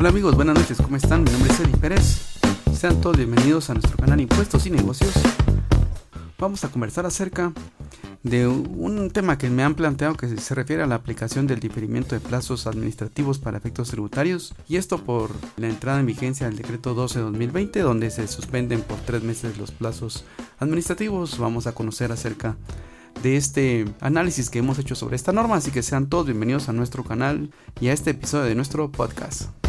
[0.00, 1.24] Hola amigos, buenas noches, ¿cómo están?
[1.24, 2.22] Mi nombre es Eddie Pérez.
[2.72, 5.12] Sean todos bienvenidos a nuestro canal Impuestos y Negocios.
[6.38, 7.52] Vamos a conversar acerca
[8.22, 12.14] de un tema que me han planteado que se refiere a la aplicación del diferimiento
[12.14, 16.96] de plazos administrativos para efectos tributarios y esto por la entrada en vigencia del decreto
[16.96, 20.24] 12-2020 donde se suspenden por tres meses los plazos
[20.60, 21.36] administrativos.
[21.36, 22.56] Vamos a conocer acerca
[23.22, 26.72] de este análisis que hemos hecho sobre esta norma, así que sean todos bienvenidos a
[26.72, 27.50] nuestro canal
[27.82, 29.59] y a este episodio de nuestro podcast.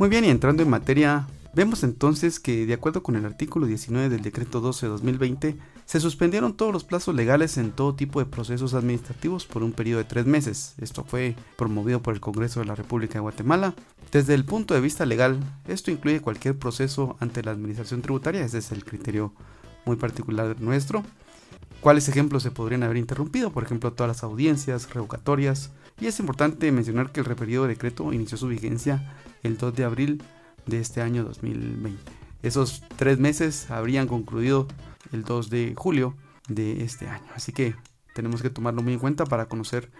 [0.00, 4.08] Muy bien, y entrando en materia, vemos entonces que de acuerdo con el artículo 19
[4.08, 9.44] del decreto 12-2020, se suspendieron todos los plazos legales en todo tipo de procesos administrativos
[9.44, 10.74] por un periodo de tres meses.
[10.80, 13.74] Esto fue promovido por el Congreso de la República de Guatemala.
[14.10, 18.56] Desde el punto de vista legal, esto incluye cualquier proceso ante la administración tributaria, ese
[18.56, 19.34] es el criterio
[19.84, 21.04] muy particular nuestro.
[21.80, 23.52] ¿Cuáles ejemplos se podrían haber interrumpido?
[23.52, 25.70] Por ejemplo, todas las audiencias, revocatorias.
[25.98, 30.22] Y es importante mencionar que el referido decreto inició su vigencia el 2 de abril
[30.66, 31.98] de este año 2020.
[32.42, 34.68] Esos tres meses habrían concluido
[35.12, 36.14] el 2 de julio
[36.48, 37.24] de este año.
[37.34, 37.74] Así que
[38.14, 39.90] tenemos que tomarlo muy en cuenta para conocer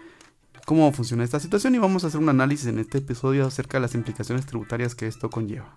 [0.67, 3.81] cómo funciona esta situación y vamos a hacer un análisis en este episodio acerca de
[3.81, 5.75] las implicaciones tributarias que esto conlleva.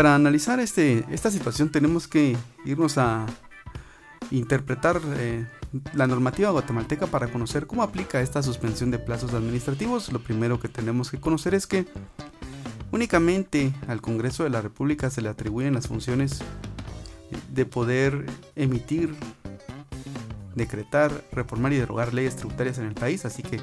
[0.00, 2.34] Para analizar este, esta situación tenemos que
[2.64, 3.26] irnos a
[4.30, 5.44] interpretar eh,
[5.92, 10.10] la normativa guatemalteca para conocer cómo aplica esta suspensión de plazos administrativos.
[10.10, 11.84] Lo primero que tenemos que conocer es que
[12.90, 16.40] únicamente al Congreso de la República se le atribuyen las funciones
[17.52, 18.24] de poder
[18.56, 19.14] emitir,
[20.54, 23.60] decretar, reformar y derogar leyes tributarias en el país, así que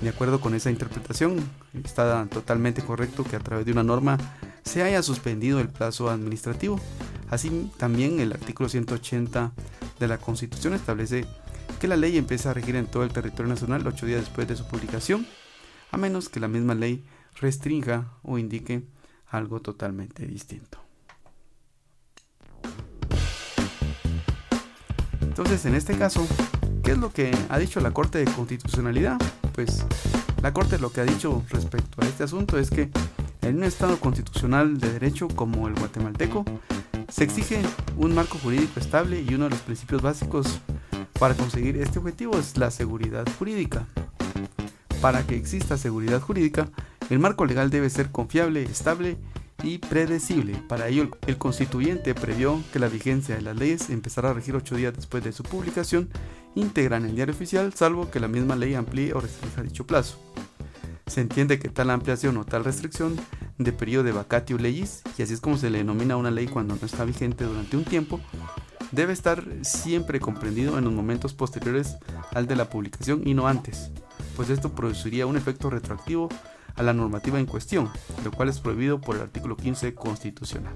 [0.00, 1.36] de acuerdo con esa interpretación
[1.84, 4.16] está totalmente correcto que a través de una norma
[4.64, 6.80] se haya suspendido el plazo administrativo.
[7.30, 9.52] Así también el artículo 180
[9.98, 11.24] de la Constitución establece
[11.80, 14.56] que la ley empieza a regir en todo el territorio nacional ocho días después de
[14.56, 15.26] su publicación,
[15.90, 17.04] a menos que la misma ley
[17.40, 18.82] restrinja o indique
[19.28, 20.78] algo totalmente distinto.
[25.20, 26.26] Entonces, en este caso,
[26.82, 29.16] ¿qué es lo que ha dicho la Corte de Constitucionalidad?
[29.54, 29.86] Pues
[30.42, 32.90] la Corte lo que ha dicho respecto a este asunto es que
[33.42, 36.44] en un Estado constitucional de derecho como el guatemalteco,
[37.08, 37.60] se exige
[37.96, 40.60] un marco jurídico estable y uno de los principios básicos
[41.18, 43.86] para conseguir este objetivo es la seguridad jurídica.
[45.00, 46.68] Para que exista seguridad jurídica,
[47.08, 49.16] el marco legal debe ser confiable, estable
[49.62, 50.54] y predecible.
[50.68, 54.76] Para ello, el constituyente previó que la vigencia de las leyes empezará a regir ocho
[54.76, 56.08] días después de su publicación
[56.54, 60.18] íntegra en el diario oficial, salvo que la misma ley amplíe o restrinja dicho plazo.
[61.10, 63.16] Se entiende que tal ampliación o tal restricción
[63.58, 66.76] de periodo de vacatio legis, y así es como se le denomina una ley cuando
[66.76, 68.20] no está vigente durante un tiempo,
[68.92, 71.96] debe estar siempre comprendido en los momentos posteriores
[72.32, 73.90] al de la publicación y no antes,
[74.36, 76.28] pues esto produciría un efecto retroactivo
[76.76, 77.90] a la normativa en cuestión,
[78.22, 80.74] lo cual es prohibido por el artículo 15 constitucional.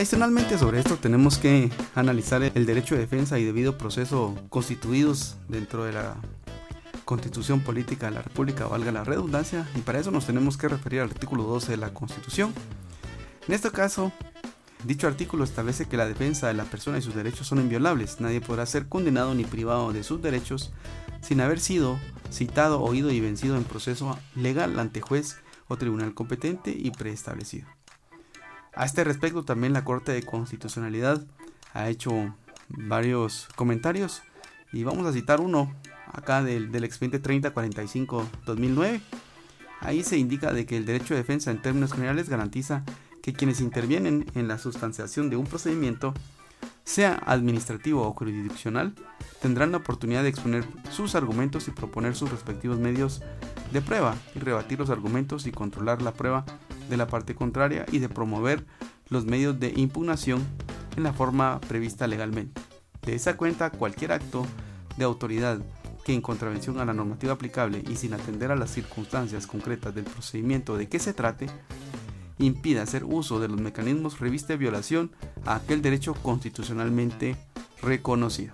[0.00, 5.84] Adicionalmente sobre esto tenemos que analizar el derecho de defensa y debido proceso constituidos dentro
[5.84, 6.16] de la
[7.04, 11.02] Constitución Política de la República, valga la redundancia, y para eso nos tenemos que referir
[11.02, 12.54] al artículo 12 de la Constitución.
[13.46, 14.10] En este caso,
[14.84, 18.22] dicho artículo establece que la defensa de la persona y sus derechos son inviolables.
[18.22, 20.72] Nadie podrá ser condenado ni privado de sus derechos
[21.20, 21.98] sin haber sido
[22.32, 25.36] citado, oído y vencido en proceso legal ante juez
[25.68, 27.68] o tribunal competente y preestablecido.
[28.74, 31.22] A este respecto también la Corte de Constitucionalidad
[31.74, 32.34] ha hecho
[32.68, 34.22] varios comentarios
[34.72, 35.74] y vamos a citar uno
[36.12, 39.00] acá del, del expediente 3045-2009.
[39.80, 42.84] Ahí se indica de que el derecho de defensa en términos generales garantiza
[43.22, 46.14] que quienes intervienen en la sustanciación de un procedimiento,
[46.84, 48.94] sea administrativo o jurisdiccional,
[49.40, 53.22] tendrán la oportunidad de exponer sus argumentos y proponer sus respectivos medios
[53.72, 56.44] de prueba y rebatir los argumentos y controlar la prueba
[56.90, 58.66] de la parte contraria y de promover
[59.08, 60.44] los medios de impugnación
[60.96, 62.60] en la forma prevista legalmente.
[63.02, 64.44] De esa cuenta, cualquier acto
[64.98, 65.60] de autoridad
[66.04, 70.04] que en contravención a la normativa aplicable y sin atender a las circunstancias concretas del
[70.04, 71.46] procedimiento de que se trate,
[72.38, 75.12] impida hacer uso de los mecanismos reviste violación
[75.44, 77.36] a aquel derecho constitucionalmente
[77.82, 78.52] reconocido.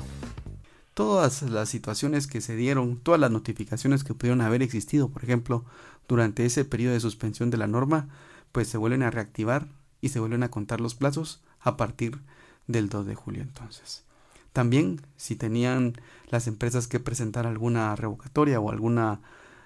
[0.94, 5.64] Todas las situaciones que se dieron, todas las notificaciones que pudieron haber existido, por ejemplo,
[6.08, 8.08] durante ese periodo de suspensión de la norma,
[8.52, 9.68] pues se vuelven a reactivar
[10.00, 12.20] y se vuelven a contar los plazos a partir
[12.66, 14.04] del 2 de julio entonces.
[14.52, 15.94] También si tenían
[16.30, 19.20] las empresas que presentar alguna revocatoria o alguna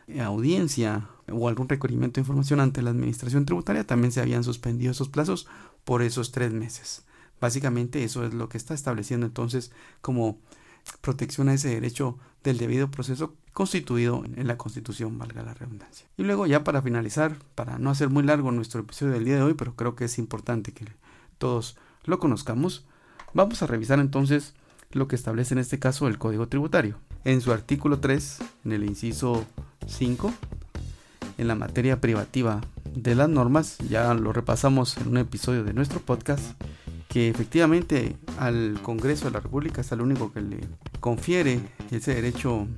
[0.08, 4.90] eh, audiencia o algún requerimiento de información ante la administración tributaria, también se habían suspendido
[4.90, 5.46] esos plazos
[5.84, 7.04] por esos tres meses.
[7.40, 9.70] Básicamente eso es lo que está estableciendo entonces
[10.00, 10.38] como
[11.00, 16.06] protección a ese derecho del debido proceso constituido en la Constitución, valga la redundancia.
[16.16, 19.42] Y luego ya para finalizar, para no hacer muy largo nuestro episodio del día de
[19.42, 20.87] hoy, pero creo que es importante que
[21.38, 22.87] todos lo conozcamos,
[23.34, 24.54] vamos a revisar entonces
[24.92, 26.96] lo que establece en este caso el Código Tributario.
[27.25, 29.44] En su artículo 3, en el inciso
[29.87, 30.32] 5,
[31.38, 32.60] en la materia privativa
[32.94, 36.60] de las normas, ya lo repasamos en un episodio de nuestro podcast,
[37.11, 40.61] que efectivamente al Congreso de la República es el único que le
[41.01, 41.61] confiere
[41.91, 42.69] ese derecho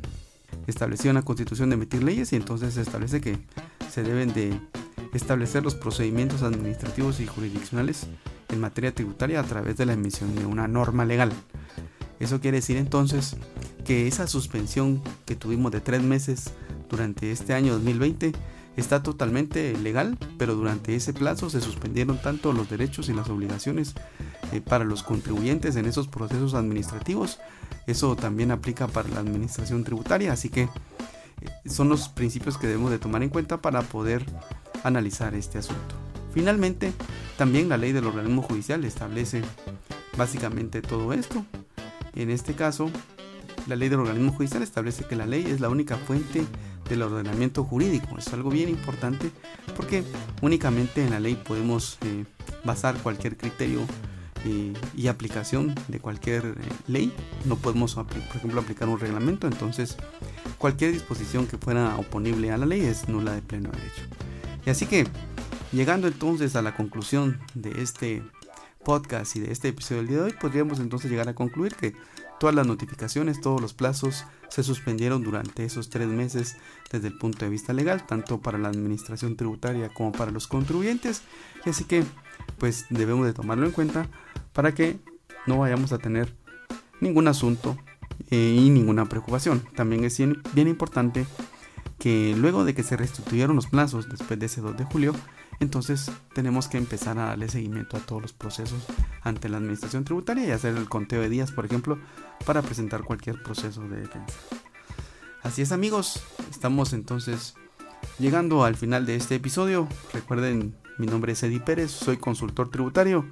[0.67, 3.39] establecido en la Constitución de emitir leyes y entonces se establece que
[3.91, 4.59] se deben de
[5.13, 8.07] establecer los procedimientos administrativos y jurisdiccionales
[8.49, 11.31] en materia tributaria a través de la emisión de una norma legal.
[12.19, 13.37] Eso quiere decir entonces
[13.85, 16.55] que esa suspensión que tuvimos de tres meses
[16.89, 18.33] durante este año 2020
[18.77, 23.95] está totalmente legal, pero durante ese plazo se suspendieron tanto los derechos y las obligaciones
[24.53, 27.39] eh, para los contribuyentes en esos procesos administrativos.
[27.87, 30.69] Eso también aplica para la administración tributaria, así que eh,
[31.67, 34.25] son los principios que debemos de tomar en cuenta para poder
[34.85, 35.95] analizar este asunto.
[36.33, 36.93] Finalmente,
[37.37, 39.43] también la ley del organismo judicial establece
[40.17, 41.45] básicamente todo esto.
[42.15, 42.91] En este caso,
[43.67, 46.45] la ley del organismo judicial establece que la ley es la única fuente
[46.93, 48.19] del ordenamiento jurídico.
[48.19, 49.31] Es algo bien importante
[49.77, 50.05] porque
[50.41, 52.25] únicamente en la ley podemos eh,
[52.65, 53.81] basar cualquier criterio
[54.45, 56.55] eh, y aplicación de cualquier eh,
[56.87, 57.13] ley.
[57.45, 58.07] No podemos, por
[58.37, 59.47] ejemplo, aplicar un reglamento.
[59.47, 59.97] Entonces,
[60.59, 64.03] cualquier disposición que fuera oponible a la ley es nula de pleno derecho.
[64.67, 65.07] Y así que,
[65.73, 68.23] llegando entonces a la conclusión de este
[68.85, 71.95] podcast y de este episodio del día de hoy, podríamos entonces llegar a concluir que
[72.43, 76.57] todas las notificaciones, todos los plazos se suspendieron durante esos tres meses
[76.91, 81.23] desde el punto de vista legal, tanto para la administración tributaria como para los contribuyentes.
[81.65, 82.03] Y así que,
[82.59, 84.09] pues debemos de tomarlo en cuenta
[84.53, 84.99] para que
[85.47, 86.35] no vayamos a tener
[87.01, 87.79] ningún asunto
[88.29, 89.63] eh, y ninguna preocupación.
[89.77, 91.27] También es bien importante
[92.01, 95.15] que luego de que se restituyeron los plazos después de ese 2 de julio,
[95.63, 98.83] entonces tenemos que empezar a darle seguimiento a todos los procesos
[99.23, 101.99] ante la administración tributaria y hacer el conteo de días, por ejemplo,
[102.45, 104.35] para presentar cualquier proceso de defensa.
[105.43, 107.55] Así es amigos, estamos entonces
[108.19, 109.89] llegando al final de este episodio.
[110.13, 113.25] Recuerden, mi nombre es Eddie Pérez, soy consultor tributario.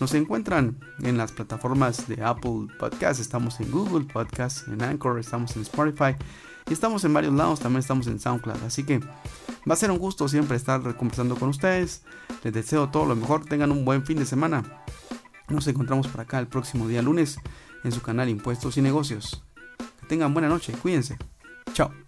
[0.00, 5.54] Nos encuentran en las plataformas de Apple Podcast, estamos en Google Podcast, en Anchor, estamos
[5.56, 6.16] en Spotify
[6.68, 8.62] y estamos en varios lados, también estamos en SoundCloud.
[8.66, 9.00] Así que
[9.68, 12.02] va a ser un gusto siempre estar conversando con ustedes.
[12.42, 14.62] Les deseo todo lo mejor, tengan un buen fin de semana.
[15.48, 17.38] Nos encontramos por acá el próximo día lunes
[17.82, 19.44] en su canal Impuestos y Negocios.
[20.00, 21.16] Que tengan buena noche, cuídense.
[21.72, 22.03] Chao.